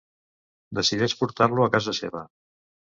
[0.79, 2.29] Decideix portar-lo a casa seva.